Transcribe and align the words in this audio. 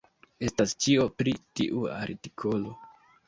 Estas 0.45 0.71
ĉio 0.85 1.03
pri 1.19 1.33
tiu 1.59 1.85
artikolo. 1.97 2.73